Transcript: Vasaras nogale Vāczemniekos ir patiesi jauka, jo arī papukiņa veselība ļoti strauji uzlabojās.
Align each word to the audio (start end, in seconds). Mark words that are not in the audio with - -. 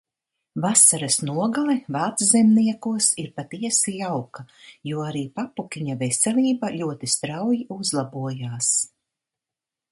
Vasaras 0.63 1.17
nogale 1.29 1.75
Vāczemniekos 1.95 3.09
ir 3.25 3.29
patiesi 3.41 3.95
jauka, 3.99 4.47
jo 4.93 5.05
arī 5.11 5.23
papukiņa 5.37 5.99
veselība 6.03 6.75
ļoti 6.81 7.13
strauji 7.17 7.63
uzlabojās. 7.81 8.77